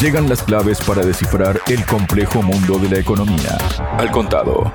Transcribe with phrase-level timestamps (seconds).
[0.00, 3.58] Llegan las claves para descifrar el complejo mundo de la economía.
[3.98, 4.70] Al contado.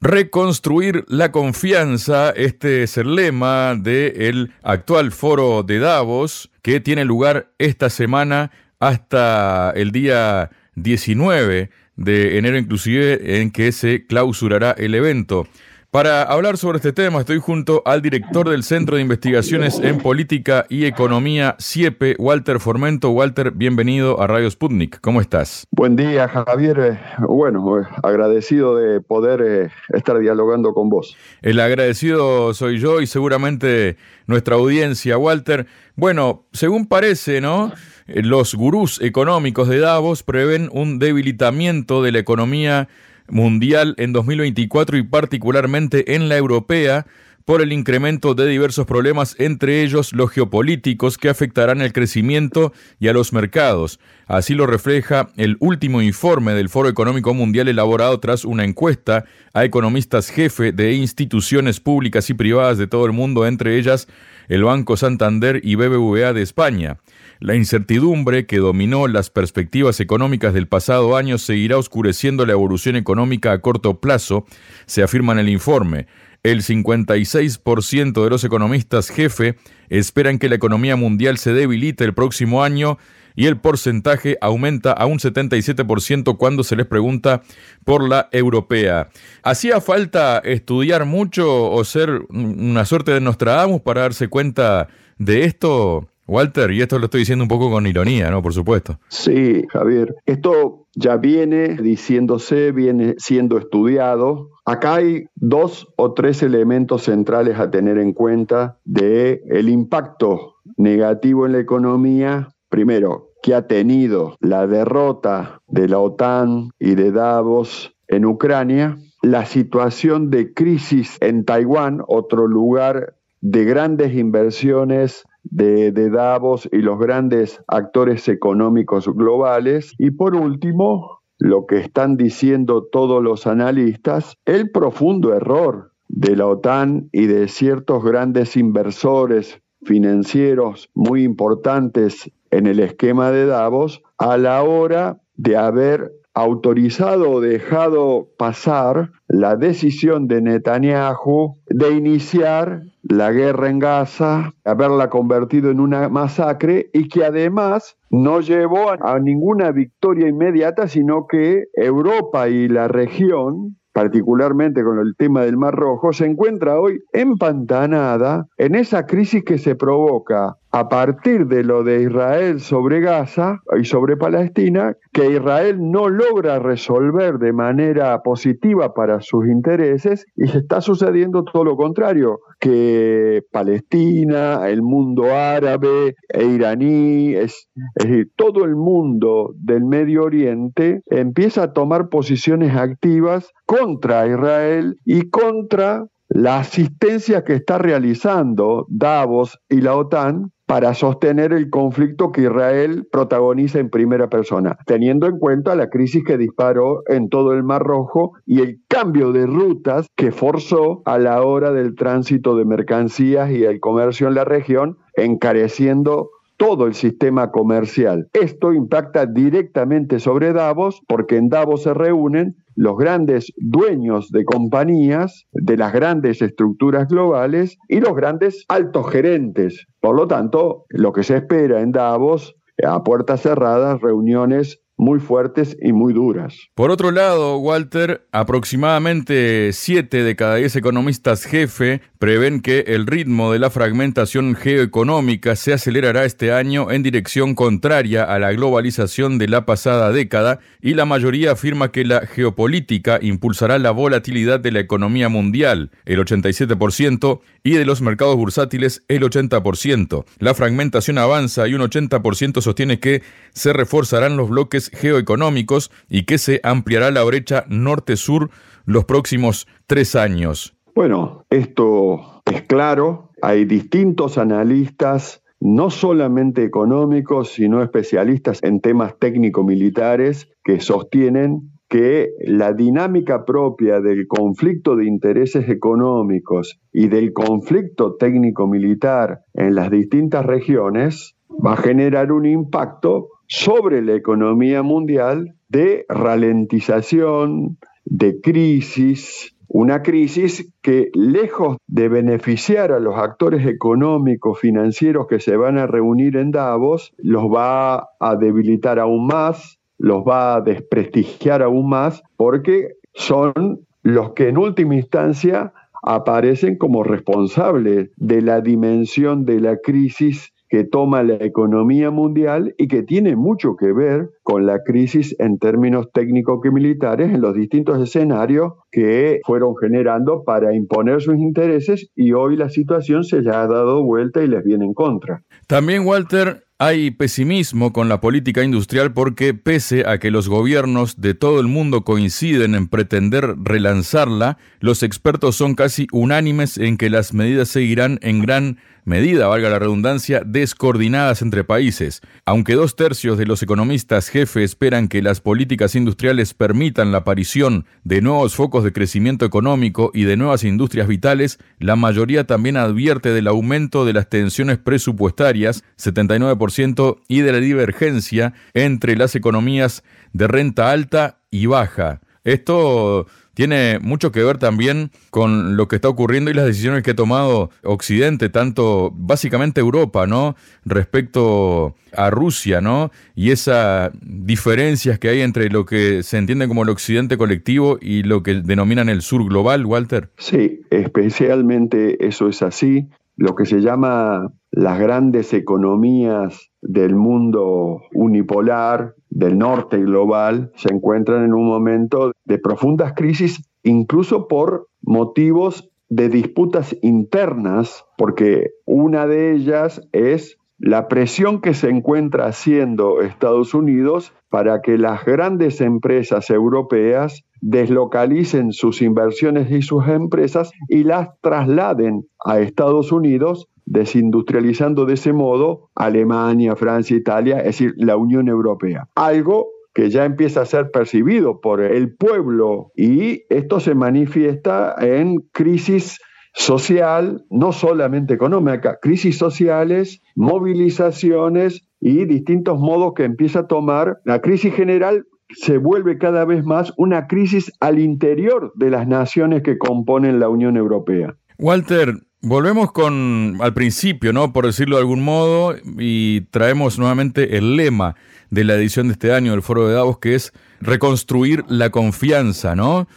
[0.00, 7.52] Reconstruir la confianza, este es el lema del actual foro de Davos que tiene lugar
[7.58, 8.50] esta semana
[8.80, 15.46] hasta el día 19 de enero inclusive en que se clausurará el evento.
[15.90, 20.64] Para hablar sobre este tema estoy junto al director del Centro de Investigaciones en Política
[20.68, 23.10] y Economía, CIEPE, Walter Formento.
[23.10, 25.00] Walter, bienvenido a Radio Sputnik.
[25.00, 25.66] ¿Cómo estás?
[25.72, 26.78] Buen día, Javier.
[26.78, 31.16] Eh, bueno, eh, agradecido de poder eh, estar dialogando con vos.
[31.42, 33.96] El agradecido soy yo y seguramente
[34.28, 35.66] nuestra audiencia, Walter.
[35.96, 37.72] Bueno, según parece, ¿no?
[38.06, 42.88] Los gurús económicos de Davos prevén un debilitamiento de la economía
[43.30, 47.06] mundial en 2024 y particularmente en la europea
[47.44, 53.08] por el incremento de diversos problemas, entre ellos los geopolíticos que afectarán el crecimiento y
[53.08, 53.98] a los mercados.
[54.26, 59.64] Así lo refleja el último informe del Foro Económico Mundial elaborado tras una encuesta a
[59.64, 64.06] economistas jefe de instituciones públicas y privadas de todo el mundo, entre ellas
[64.50, 66.98] el Banco Santander y BBVA de España.
[67.38, 73.52] La incertidumbre que dominó las perspectivas económicas del pasado año seguirá oscureciendo la evolución económica
[73.52, 74.44] a corto plazo,
[74.86, 76.08] se afirma en el informe.
[76.42, 79.56] El 56% de los economistas jefe
[79.88, 82.98] esperan que la economía mundial se debilite el próximo año
[83.34, 87.42] y el porcentaje aumenta a un 77% cuando se les pregunta
[87.84, 89.08] por la europea.
[89.42, 96.06] ¿Hacía falta estudiar mucho o ser una suerte de Nostradamus para darse cuenta de esto?
[96.30, 98.40] Walter, y esto lo estoy diciendo un poco con ironía, ¿no?
[98.40, 99.00] Por supuesto.
[99.08, 100.14] Sí, Javier.
[100.26, 104.50] Esto ya viene diciéndose, viene siendo estudiado.
[104.64, 111.46] Acá hay dos o tres elementos centrales a tener en cuenta de el impacto negativo
[111.46, 112.48] en la economía.
[112.70, 119.44] Primero, que ha tenido la derrota de la OTAN y de Davos en Ucrania, la
[119.44, 127.60] situación de crisis en Taiwán, otro lugar de grandes inversiones de, Davos y los grandes
[127.66, 129.94] actores económicos globales.
[129.98, 136.46] Y por último, lo que están diciendo todos los analistas, el profundo error de la
[136.46, 144.36] OTAN y de ciertos grandes inversores financieros muy importantes en el esquema de Davos a
[144.36, 153.32] la hora de haber autorizado o dejado pasar la decisión de Netanyahu de iniciar la
[153.32, 159.72] guerra en Gaza, haberla convertido en una masacre y que además no llevó a ninguna
[159.72, 166.12] victoria inmediata, sino que Europa y la región particularmente con el tema del Mar Rojo,
[166.12, 172.02] se encuentra hoy empantanada en esa crisis que se provoca a partir de lo de
[172.02, 179.20] Israel sobre Gaza y sobre Palestina, que Israel no logra resolver de manera positiva para
[179.20, 187.34] sus intereses y está sucediendo todo lo contrario, que Palestina, el mundo árabe e iraní,
[187.34, 194.96] es decir, todo el mundo del Medio Oriente empieza a tomar posiciones activas contra Israel
[195.04, 202.30] y contra la asistencia que está realizando Davos y la OTAN para sostener el conflicto
[202.30, 207.54] que Israel protagoniza en primera persona, teniendo en cuenta la crisis que disparó en todo
[207.54, 212.54] el Mar Rojo y el cambio de rutas que forzó a la hora del tránsito
[212.54, 218.28] de mercancías y el comercio en la región, encareciendo todo el sistema comercial.
[218.34, 225.46] Esto impacta directamente sobre Davos porque en Davos se reúnen los grandes dueños de compañías,
[225.52, 229.86] de las grandes estructuras globales y los grandes altos gerentes.
[230.00, 232.54] Por lo tanto, lo que se espera en Davos,
[232.86, 236.68] a puertas cerradas, reuniones muy fuertes y muy duras.
[236.74, 243.50] Por otro lado, Walter, aproximadamente 7 de cada 10 economistas jefe prevén que el ritmo
[243.50, 249.48] de la fragmentación geoeconómica se acelerará este año en dirección contraria a la globalización de
[249.48, 254.80] la pasada década y la mayoría afirma que la geopolítica impulsará la volatilidad de la
[254.80, 260.24] economía mundial, el 87%, y de los mercados bursátiles, el 80%.
[260.38, 266.38] La fragmentación avanza y un 80% sostiene que se reforzarán los bloques geoeconómicos y que
[266.38, 268.50] se ampliará la brecha norte-sur
[268.86, 270.76] los próximos tres años.
[270.94, 280.48] Bueno, esto es claro, hay distintos analistas, no solamente económicos, sino especialistas en temas técnico-militares,
[280.64, 289.40] que sostienen que la dinámica propia del conflicto de intereses económicos y del conflicto técnico-militar
[289.54, 297.78] en las distintas regiones va a generar un impacto sobre la economía mundial de ralentización,
[298.04, 305.56] de crisis, una crisis que lejos de beneficiar a los actores económicos, financieros que se
[305.56, 311.60] van a reunir en Davos, los va a debilitar aún más, los va a desprestigiar
[311.60, 315.72] aún más, porque son los que en última instancia
[316.04, 322.86] aparecen como responsables de la dimensión de la crisis que toma la economía mundial y
[322.86, 327.54] que tiene mucho que ver con la crisis en términos técnicos y militares en los
[327.54, 333.62] distintos escenarios que fueron generando para imponer sus intereses y hoy la situación se ya
[333.62, 335.42] ha dado vuelta y les viene en contra.
[335.66, 341.34] También, Walter, hay pesimismo con la política industrial porque pese a que los gobiernos de
[341.34, 347.34] todo el mundo coinciden en pretender relanzarla, los expertos son casi unánimes en que las
[347.34, 352.20] medidas seguirán en gran medida, valga la redundancia, descoordinadas entre países.
[352.44, 357.86] Aunque dos tercios de los economistas jefe esperan que las políticas industriales permitan la aparición
[358.04, 363.32] de nuevos focos de crecimiento económico y de nuevas industrias vitales, la mayoría también advierte
[363.32, 370.48] del aumento de las tensiones presupuestarias, 79%, y de la divergencia entre las economías de
[370.48, 372.20] renta alta y baja.
[372.44, 373.26] Esto
[373.60, 377.14] tiene mucho que ver también con lo que está ocurriendo y las decisiones que ha
[377.14, 380.56] tomado Occidente, tanto básicamente Europa, ¿no?
[380.86, 383.10] Respecto a Rusia, ¿no?
[383.34, 388.22] Y esas diferencias que hay entre lo que se entiende como el Occidente colectivo y
[388.22, 390.30] lo que denominan el sur global, Walter.
[390.38, 393.10] Sí, especialmente eso es así.
[393.36, 401.44] Lo que se llama las grandes economías del mundo unipolar, del norte global se encuentran
[401.44, 409.52] en un momento de profundas crisis, incluso por motivos de disputas internas, porque una de
[409.54, 416.50] ellas es la presión que se encuentra haciendo Estados Unidos para que las grandes empresas
[416.50, 425.14] europeas deslocalicen sus inversiones y sus empresas y las trasladen a Estados Unidos desindustrializando de
[425.14, 429.08] ese modo Alemania, Francia, Italia, es decir, la Unión Europea.
[429.16, 435.38] Algo que ya empieza a ser percibido por el pueblo y esto se manifiesta en
[435.52, 436.18] crisis
[436.54, 444.20] social, no solamente económica, crisis sociales, movilizaciones y distintos modos que empieza a tomar.
[444.24, 449.62] La crisis general se vuelve cada vez más una crisis al interior de las naciones
[449.62, 451.36] que componen la Unión Europea.
[451.58, 454.52] Walter, Volvemos con al principio, ¿no?
[454.52, 458.16] Por decirlo de algún modo, y traemos nuevamente el lema
[458.48, 462.74] de la edición de este año del Foro de Davos, que es reconstruir la confianza,
[462.74, 463.08] ¿no?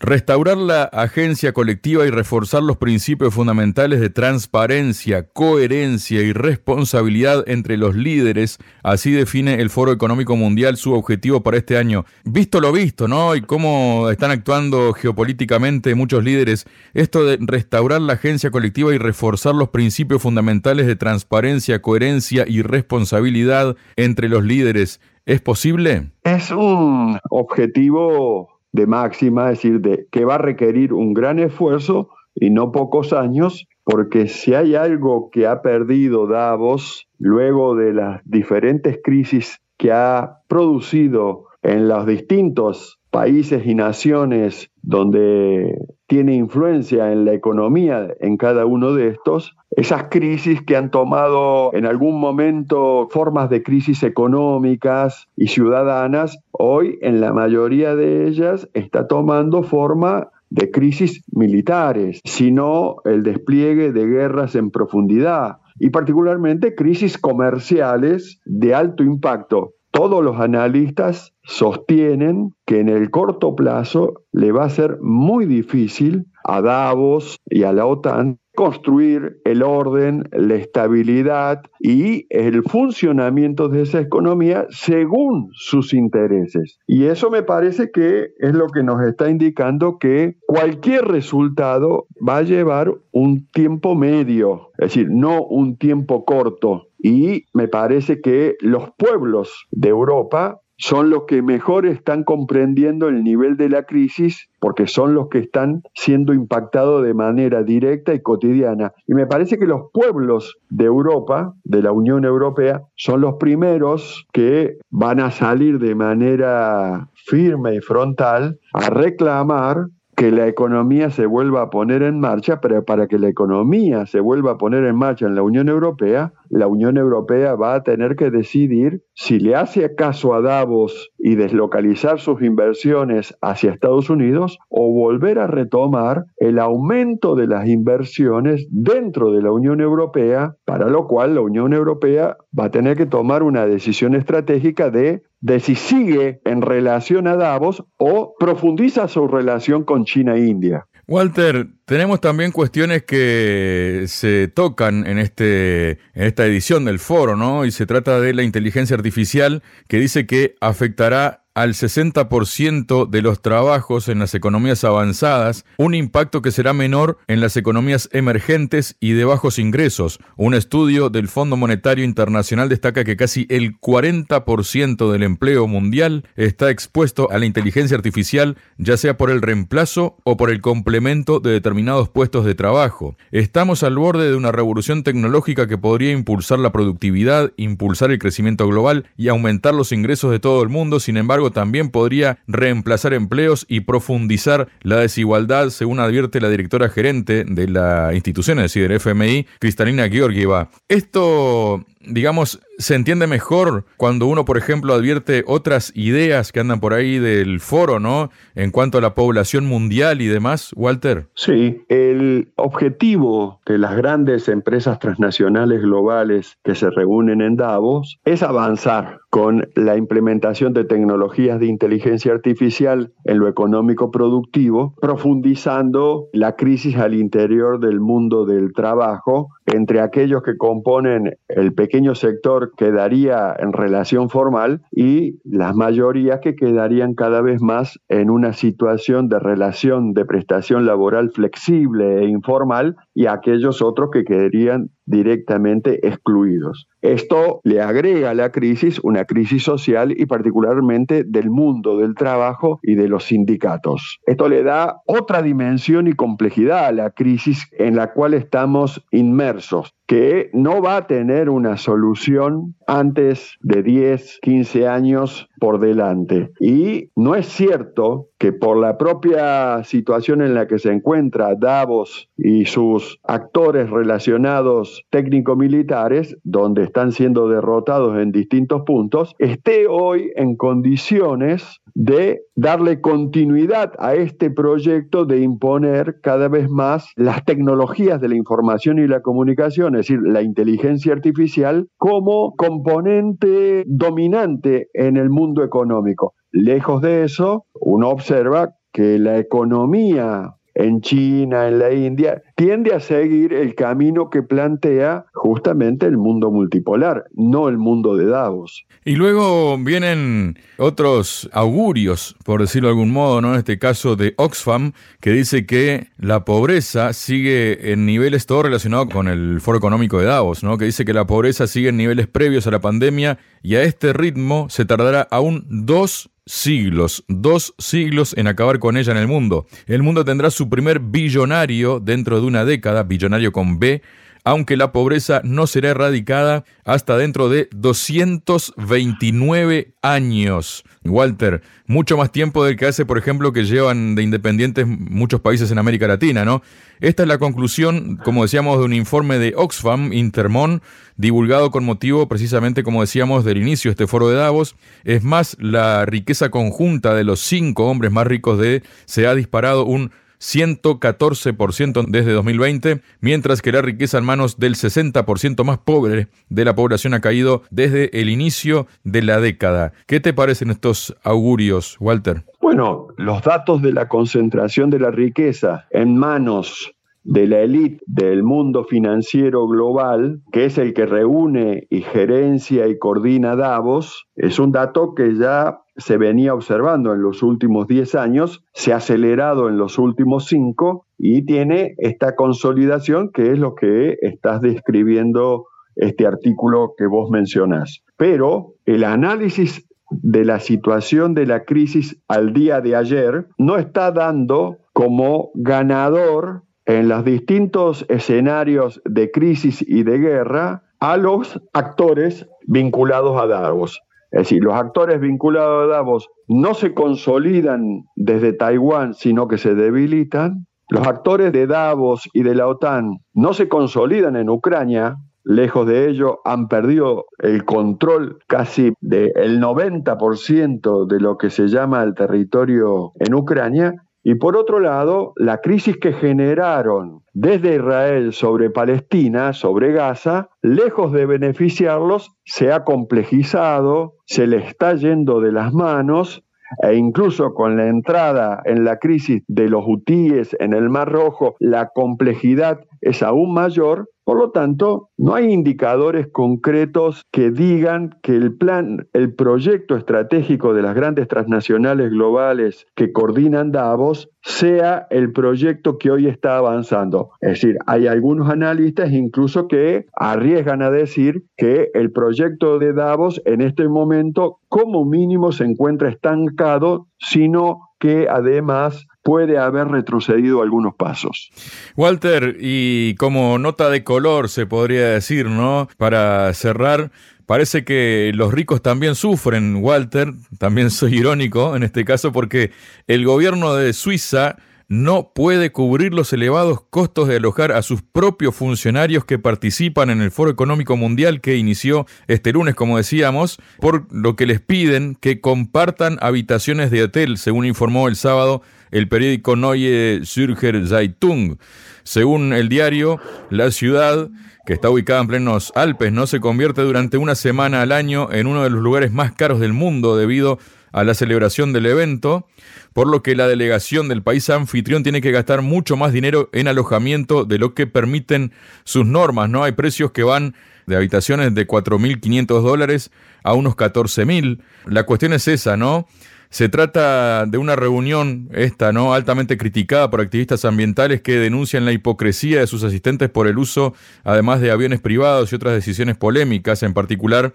[0.00, 7.76] Restaurar la agencia colectiva y reforzar los principios fundamentales de transparencia, coherencia y responsabilidad entre
[7.76, 12.04] los líderes, así define el Foro Económico Mundial su objetivo para este año.
[12.22, 13.34] Visto lo visto, ¿no?
[13.34, 19.56] Y cómo están actuando geopolíticamente muchos líderes, esto de restaurar la agencia colectiva y reforzar
[19.56, 26.12] los principios fundamentales de transparencia, coherencia y responsabilidad entre los líderes, ¿es posible?
[26.22, 32.10] Es un objetivo de máxima, es decir, de que va a requerir un gran esfuerzo
[32.34, 38.20] y no pocos años, porque si hay algo que ha perdido Davos luego de las
[38.24, 45.74] diferentes crisis que ha producido en los distintos países y naciones donde
[46.06, 51.72] tiene influencia en la economía en cada uno de estos, esas crisis que han tomado
[51.72, 58.68] en algún momento formas de crisis económicas y ciudadanas, hoy en la mayoría de ellas
[58.74, 66.74] está tomando forma de crisis militares, sino el despliegue de guerras en profundidad y particularmente
[66.74, 69.74] crisis comerciales de alto impacto.
[69.92, 76.26] Todos los analistas sostienen que en el corto plazo le va a ser muy difícil
[76.42, 83.82] a Davos y a la OTAN construir el orden, la estabilidad y el funcionamiento de
[83.82, 86.80] esa economía según sus intereses.
[86.84, 92.38] Y eso me parece que es lo que nos está indicando que cualquier resultado va
[92.38, 96.88] a llevar un tiempo medio, es decir, no un tiempo corto.
[96.98, 103.24] Y me parece que los pueblos de Europa son los que mejor están comprendiendo el
[103.24, 108.22] nivel de la crisis porque son los que están siendo impactados de manera directa y
[108.22, 108.92] cotidiana.
[109.06, 114.26] Y me parece que los pueblos de Europa, de la Unión Europea, son los primeros
[114.32, 119.86] que van a salir de manera firme y frontal a reclamar
[120.18, 124.18] que la economía se vuelva a poner en marcha, pero para que la economía se
[124.18, 128.16] vuelva a poner en marcha en la Unión Europea, la Unión Europea va a tener
[128.16, 134.58] que decidir si le hace caso a Davos y deslocalizar sus inversiones hacia Estados Unidos
[134.68, 140.88] o volver a retomar el aumento de las inversiones dentro de la Unión Europea, para
[140.88, 145.60] lo cual la Unión Europea va a tener que tomar una decisión estratégica de, de
[145.60, 150.86] si sigue en relación a Davos o profundiza su relación con China e India.
[151.08, 157.64] Walter, tenemos también cuestiones que se tocan en, este, en esta edición del foro, ¿no?
[157.64, 163.42] Y se trata de la inteligencia artificial que dice que afectará al 60% de los
[163.42, 169.10] trabajos en las economías avanzadas, un impacto que será menor en las economías emergentes y
[169.14, 170.20] de bajos ingresos.
[170.36, 176.70] Un estudio del Fondo Monetario Internacional destaca que casi el 40% del empleo mundial está
[176.70, 181.50] expuesto a la inteligencia artificial, ya sea por el reemplazo o por el complemento de
[181.50, 183.16] determinados puestos de trabajo.
[183.32, 188.68] Estamos al borde de una revolución tecnológica que podría impulsar la productividad, impulsar el crecimiento
[188.68, 191.00] global y aumentar los ingresos de todo el mundo.
[191.00, 197.44] Sin embargo, también podría reemplazar empleos y profundizar la desigualdad, según advierte la directora gerente
[197.44, 200.70] de la institución, es decir, del FMI, Cristalina Georgieva.
[200.88, 206.94] Esto digamos, se entiende mejor cuando uno, por ejemplo, advierte otras ideas que andan por
[206.94, 208.30] ahí del foro, ¿no?
[208.54, 211.28] En cuanto a la población mundial y demás, Walter.
[211.34, 218.42] Sí, el objetivo de las grandes empresas transnacionales globales que se reúnen en Davos es
[218.42, 226.56] avanzar con la implementación de tecnologías de inteligencia artificial en lo económico productivo, profundizando la
[226.56, 233.54] crisis al interior del mundo del trabajo entre aquellos que componen el pequeño sector quedaría
[233.58, 239.38] en relación formal y las mayorías que quedarían cada vez más en una situación de
[239.38, 246.86] relación de prestación laboral flexible e informal y aquellos otros que quedarían directamente excluidos.
[247.02, 252.78] Esto le agrega a la crisis una crisis social y particularmente del mundo del trabajo
[252.80, 254.20] y de los sindicatos.
[254.24, 259.92] Esto le da otra dimensión y complejidad a la crisis en la cual estamos inmersos
[260.06, 266.50] que no va a tener una solución antes de 10, 15 años por delante.
[266.60, 272.28] Y no es cierto que por la propia situación en la que se encuentra Davos
[272.36, 280.56] y sus actores relacionados técnico-militares, donde están siendo derrotados en distintos puntos, esté hoy en
[280.56, 288.28] condiciones de darle continuidad a este proyecto de imponer cada vez más las tecnologías de
[288.28, 295.28] la información y la comunicación, es decir, la inteligencia artificial, como componente dominante en el
[295.28, 296.34] mundo económico.
[296.52, 303.00] Lejos de eso, uno observa que la economía en China, en la India, tiende a
[303.00, 308.86] seguir el camino que plantea justamente el mundo multipolar, no el mundo de Davos.
[309.04, 313.52] Y luego vienen otros augurios, por decirlo de algún modo, ¿no?
[313.52, 319.08] En este caso de Oxfam, que dice que la pobreza sigue en niveles todo relacionado
[319.08, 320.78] con el Foro Económico de Davos, ¿no?
[320.78, 324.12] Que dice que la pobreza sigue en niveles previos a la pandemia y a este
[324.12, 329.66] ritmo se tardará aún dos siglos, dos siglos en acabar con ella en el mundo.
[329.86, 334.02] El mundo tendrá su primer billonario dentro de una década, billonario con B,
[334.48, 340.84] aunque la pobreza no será erradicada hasta dentro de 229 años.
[341.04, 345.70] Walter, mucho más tiempo del que hace, por ejemplo, que llevan de independientes muchos países
[345.70, 346.62] en América Latina, ¿no?
[347.00, 350.80] Esta es la conclusión, como decíamos, de un informe de Oxfam Intermon,
[351.18, 354.76] divulgado con motivo, precisamente, como decíamos, del inicio de este foro de Davos.
[355.04, 359.84] Es más, la riqueza conjunta de los cinco hombres más ricos de se ha disparado
[359.84, 366.64] un 114% desde 2020, mientras que la riqueza en manos del 60% más pobre de
[366.64, 369.92] la población ha caído desde el inicio de la década.
[370.06, 372.44] ¿Qué te parecen estos augurios, Walter?
[372.60, 376.92] Bueno, los datos de la concentración de la riqueza en manos
[377.24, 382.98] de la élite del mundo financiero global, que es el que reúne y gerencia y
[382.98, 388.64] coordina Davos, es un dato que ya se venía observando en los últimos 10 años,
[388.72, 394.16] se ha acelerado en los últimos 5 y tiene esta consolidación que es lo que
[394.22, 398.04] estás describiendo este artículo que vos mencionás.
[398.16, 404.12] Pero el análisis de la situación de la crisis al día de ayer no está
[404.12, 412.48] dando como ganador en los distintos escenarios de crisis y de guerra a los actores
[412.66, 414.00] vinculados a Davos.
[414.30, 419.74] Es decir, los actores vinculados a Davos no se consolidan desde Taiwán, sino que se
[419.74, 420.66] debilitan.
[420.90, 425.16] Los actores de Davos y de la OTAN no se consolidan en Ucrania,
[425.48, 432.02] lejos de ello, han perdido el control casi del 90% de lo que se llama
[432.02, 433.94] el territorio en Ucrania.
[434.22, 441.12] Y por otro lado, la crisis que generaron desde Israel sobre Palestina, sobre Gaza, lejos
[441.12, 446.44] de beneficiarlos, se ha complejizado, se le está yendo de las manos
[446.82, 451.56] e incluso con la entrada en la crisis de los hutíes en el Mar Rojo,
[451.60, 454.10] la complejidad es aún mayor.
[454.28, 460.74] Por lo tanto, no hay indicadores concretos que digan que el plan, el proyecto estratégico
[460.74, 467.30] de las grandes transnacionales globales que coordinan Davos sea el proyecto que hoy está avanzando.
[467.40, 473.40] Es decir, hay algunos analistas incluso que arriesgan a decir que el proyecto de Davos
[473.46, 480.94] en este momento como mínimo se encuentra estancado, sino que además puede haber retrocedido algunos
[480.94, 481.50] pasos.
[481.96, 485.86] Walter, y como nota de color se podría decir, ¿no?
[485.98, 487.10] Para cerrar,
[487.44, 492.70] parece que los ricos también sufren, Walter, también soy irónico en este caso, porque
[493.06, 494.56] el gobierno de Suiza
[494.88, 500.22] no puede cubrir los elevados costos de alojar a sus propios funcionarios que participan en
[500.22, 505.14] el Foro Económico Mundial que inició este lunes, como decíamos, por lo que les piden
[505.14, 511.58] que compartan habitaciones de hotel, según informó el sábado el periódico Neue Zürcher Zeitung.
[512.02, 514.30] Según el diario, la ciudad,
[514.64, 518.46] que está ubicada en plenos Alpes, no se convierte durante una semana al año en
[518.46, 520.58] uno de los lugares más caros del mundo debido a
[520.92, 522.46] la celebración del evento,
[522.92, 526.68] por lo que la delegación del país anfitrión tiene que gastar mucho más dinero en
[526.68, 528.52] alojamiento de lo que permiten
[528.84, 529.64] sus normas, ¿no?
[529.64, 530.54] Hay precios que van
[530.86, 533.10] de habitaciones de 4.500 dólares
[533.42, 534.60] a unos 14.000.
[534.86, 536.08] La cuestión es esa, ¿no?
[536.50, 539.12] Se trata de una reunión, esta, ¿no?
[539.12, 543.94] Altamente criticada por activistas ambientales que denuncian la hipocresía de sus asistentes por el uso,
[544.24, 546.82] además de aviones privados y otras decisiones polémicas.
[546.82, 547.52] En particular,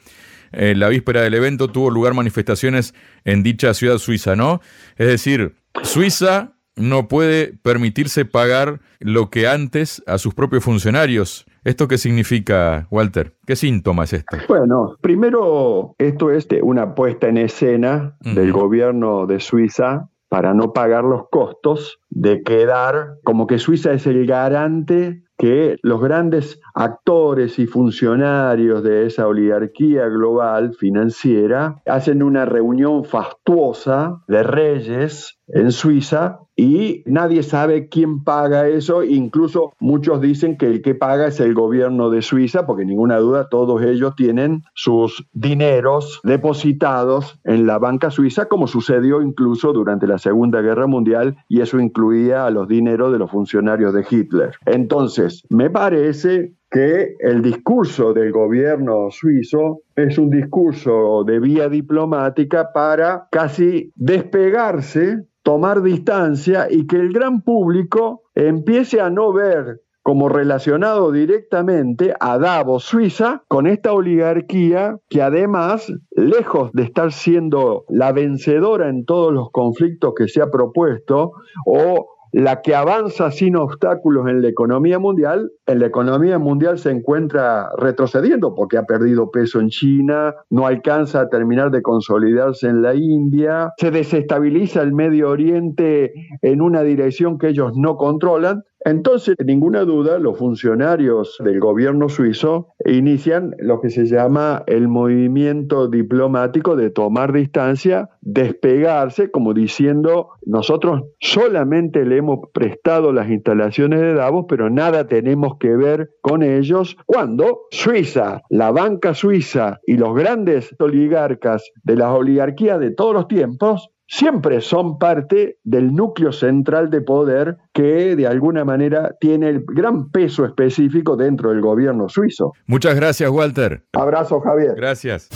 [0.54, 2.94] en la víspera del evento tuvo lugar manifestaciones
[3.26, 4.62] en dicha ciudad suiza, ¿no?
[4.98, 11.46] Es decir, Suiza no puede permitirse pagar lo que antes a sus propios funcionarios.
[11.64, 13.36] ¿Esto qué significa, Walter?
[13.46, 14.38] ¿Qué síntoma es esto?
[14.48, 21.04] Bueno, primero, esto es una puesta en escena del gobierno de Suiza para no pagar
[21.04, 27.68] los costos de quedar como que Suiza es el garante que los grandes actores y
[27.68, 37.02] funcionarios de esa oligarquía global financiera hacen una reunión fastuosa de reyes en Suiza y
[37.06, 42.12] nadie sabe quién paga eso, incluso muchos dicen que el que paga es el gobierno
[42.12, 48.46] de Suiza, porque ninguna duda todos ellos tienen sus dineros depositados en la banca suiza,
[48.46, 53.20] como sucedió incluso durante la Segunda Guerra Mundial, y eso incluía a los dineros de
[53.20, 54.52] los funcionarios de Hitler.
[54.66, 62.72] Entonces, me parece que el discurso del gobierno suizo es un discurso de vía diplomática
[62.74, 70.30] para casi despegarse tomar distancia y que el gran público empiece a no ver como
[70.30, 78.12] relacionado directamente a Davos, Suiza, con esta oligarquía que además, lejos de estar siendo la
[78.12, 81.34] vencedora en todos los conflictos que se ha propuesto
[81.66, 86.90] o la que avanza sin obstáculos en la economía mundial, en la economía mundial se
[86.90, 92.82] encuentra retrocediendo porque ha perdido peso en China, no alcanza a terminar de consolidarse en
[92.82, 99.36] la India, se desestabiliza el Medio Oriente en una dirección que ellos no controlan entonces,
[99.46, 106.76] ninguna duda, los funcionarios del gobierno suizo inician lo que se llama el movimiento diplomático
[106.76, 114.46] de tomar distancia, despegarse, como diciendo, nosotros solamente le hemos prestado las instalaciones de Davos,
[114.50, 120.76] pero nada tenemos que ver con ellos, cuando Suiza, la banca suiza y los grandes
[120.80, 127.02] oligarcas de las oligarquías de todos los tiempos siempre son parte del núcleo central de
[127.02, 132.54] poder que de alguna manera tiene el gran peso específico dentro del gobierno suizo.
[132.68, 133.84] Muchas gracias, Walter.
[133.94, 134.74] Abrazo, Javier.
[134.76, 135.30] Gracias.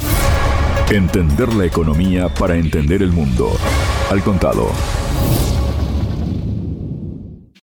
[0.92, 3.50] Entender la economía para entender el mundo.
[4.10, 4.68] Al contado.